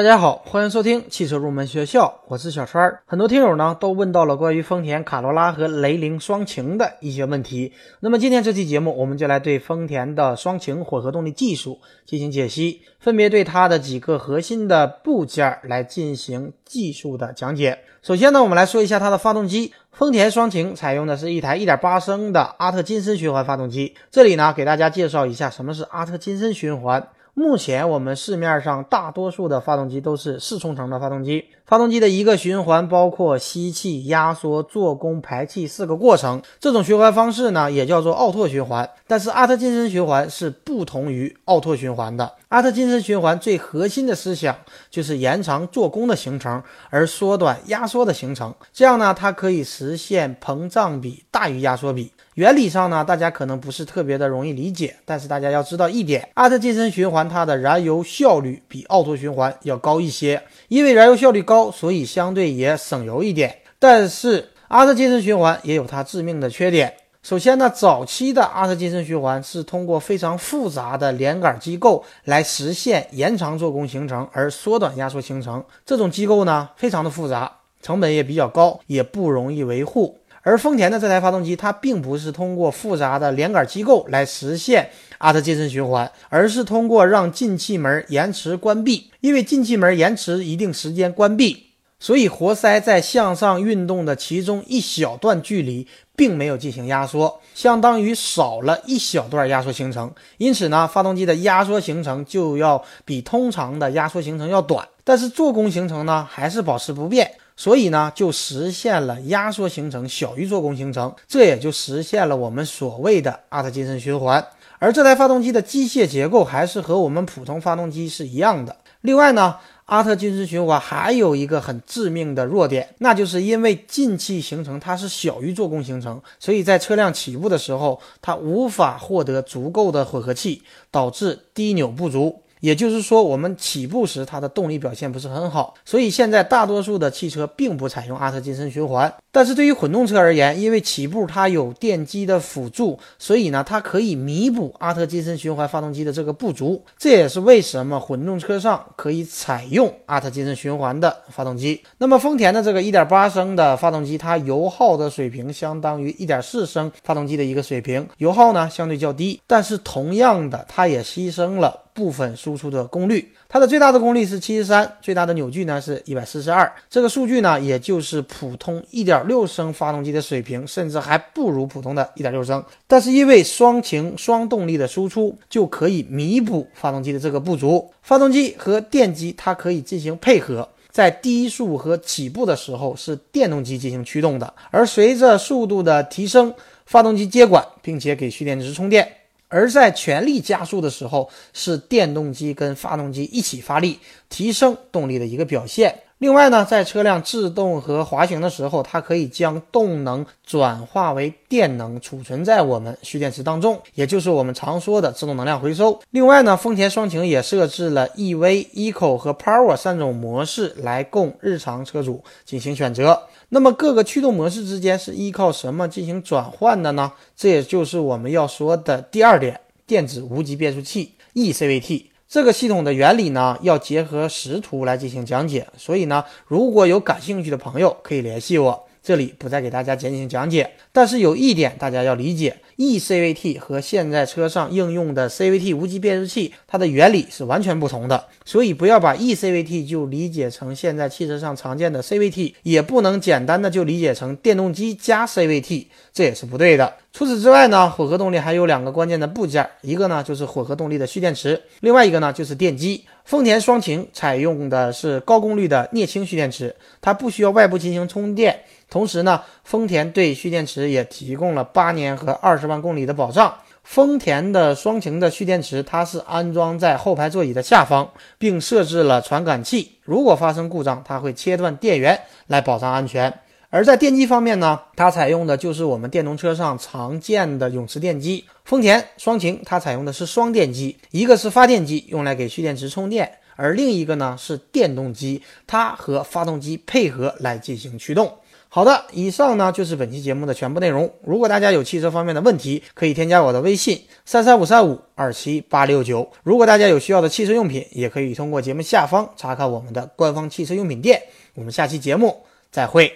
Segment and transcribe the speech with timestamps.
[0.00, 3.00] 大家好，欢迎收听汽车入门学校，我是小川。
[3.04, 7.74] 很多听友呢都问到了关于丰田卡罗拉和雷凌双擎的一些问题。
[8.00, 17.80] 那么今天这期节目，我们就来对丰田的双擎混合动力技术进行解析，分别对它的几个核心的部件来进行技术的讲解。
[18.00, 19.74] 首先呢，我们来说一下它的发动机。
[19.92, 23.94] 丰田双擎采用的是一台1.8升的阿特金森循环发动机。
[24.10, 27.06] 这里呢，给大家介绍一下什么是阿特金森循环。
[27.40, 36.42] 目前我们市面上大多数的发动机都是四冲程的发动机，发动机的一个循环包括吸气、压缩、做功、排气四个过程。
[36.58, 38.90] 这种循环方式呢，也叫做奥拓循环。
[39.06, 42.32] 但是阿特金森循环是不同于奥拓循环的。
[42.48, 44.56] 阿特金森循环最核心的思想
[44.90, 48.52] 就是延长做功的行程，而缩短压缩的行程。
[48.72, 52.10] 这样呢，它可以实现膨胀比大于压缩比。
[52.34, 63.58] 原理上呢，大家可能不是特别的容易理解，但是大家要知道一点，阿特金森循环它的燃油效率比奥拓循环要高一些，因为燃油效率高，所以相对也省油一点。
[63.80, 66.94] 但是阿特金森循环也有它致命的缺点。
[67.22, 77.50] 首先呢，早期的阿特金森循环是通过非常复杂的连杆机构来实现延长做工行程而缩短压缩行程，这种机构呢非常的复杂，
[77.82, 80.16] 成本也比较高，也不容易维护。
[80.50, 89.08] 而丰田的这台发动机，它并不是通过复杂的连杆机构来实现阿特金森循环，而是通过让进气门延迟关闭。
[89.20, 91.66] 因为进气门延迟一定时间关闭，
[92.00, 100.12] 所以活塞在向上运动的其中一小段距离并没有进行压缩，相当于少了一小段压缩行程。
[100.38, 107.30] 因此呢，发动机的压缩行程就要比通常的压缩行程要短，但是做功行程呢还是保持不变。
[107.60, 114.42] 所以呢，就实现了压缩行程小于做功行程，这也就实现了我们所谓的阿特金森循环。
[114.78, 118.74] 而这台发动机的机械结构还是和我们普通发动机是一样的。
[119.02, 132.40] 另外呢，阿特金森循环还有一个很致命的弱点，那就是因为进气行程它是小于做功行程，所以在车辆起步的时候，它无法获得足够的混合气，导致低扭不足。
[132.60, 139.12] 也就是说，我们起步时它的动力表现不是很好，所以现在大多数的汽车并不采用阿特金森循环。
[139.32, 146.82] 但是对于混动车而言，因为起步它有电机的辅助，所以呢，它可以弥补阿特金森循环发动机的这个不足。
[146.98, 151.80] 这也是为什么混动车上可以采用阿特金森循环的发动机。
[151.98, 161.82] 那么丰田的这个1.8升的发动机，它油耗的水平相当于1.4升发动机的一个水平，油耗呢相对较低，但是同样的，它也牺牲了。
[161.92, 166.72] 部分输出的功率，它的最大的功率是七十三，最大的扭矩呢是一百四十二。
[166.88, 172.64] 这个数据呢，也就是普通一点六升发动机的水平，甚至还不如普通的一点六升。
[172.86, 177.90] 但是因为双擎双动力的输出，就可以弥补发动机的这个不足。
[178.02, 186.52] 发动机和电机它可以进行配合，在低速和起步的时候是电动机进行驱动的，而随着速度的提升，
[186.86, 189.16] 发动机接管并且给蓄电池充电。
[189.52, 193.98] 而在全力加速的时候，是电动机跟发动机一起发力，
[194.28, 195.92] 提升动力的一个表现。
[196.20, 205.98] 另外呢，在车辆制动和滑行的时候，它可以将动能转化为电能，储存在我们蓄电池当中，也就是我们常说的自动能量回收。
[206.10, 213.22] 另外呢，丰田双擎也设置了 EV、Eco 和 Power 三种模式来供日常车主进行选择。
[213.48, 217.10] 那么各个驱动模式之间是依靠什么进行转换的呢？
[217.34, 225.66] 这也就是我们要说的第二点：电子无级变速器 eCVT 这个系统的原理呢，要结合实图来进行讲解。
[225.76, 230.70] 所以呢，如果有感兴趣的朋友，可以联系我，这里不再给大家进行讲解。
[230.92, 232.58] 但是有一点大家要理解。
[232.78, 246.94] eCVT 和现在车上应用的 CVT 无级变速器，它的原理是完全不同的，所以不要把 eCVT 就理解成现在汽车上常见的 CVT，也不能简单的就理解成电动机加 CVT，这也是不对的。
[247.12, 253.04] 除此之外呢，混合动力还有两个关键的部件，一个呢就是混合动力的蓄电池，另外一个呢就是电机。
[253.24, 258.60] 丰田双擎采用的是高功率的镍氢蓄电池，它不需要外部进行充电。
[258.88, 263.54] 同时呢，丰田对蓄电池也提供了八年和二十万公里的保障。
[263.82, 268.08] 丰田的双擎的蓄电池，它是安装在后排座椅的下方，
[268.38, 269.96] 并设置了传感器。
[270.04, 273.32] 如果发生故障，它会切断电源来保障安全。
[273.70, 278.44] 而在电机方面呢，它采用的就是我们电动车上常见的永磁电机。
[278.64, 288.32] 丰田双擎它采用的是双电机，一个是发电机，用来给蓄电池充电，而另一个呢是电动机，它和发动机配合来进行驱动。
[288.68, 291.08] 好的，以上呢就是本期节目的全部内容。
[291.24, 296.28] 如果大家有汽车方面的问题，可以添加我的微信三三五三五二七八六九。
[296.42, 301.20] 如果大家有需要的汽车用品，也可以通过节目下方查看我们的官方汽车用品店。
[301.54, 303.12] 我们下期节目再会。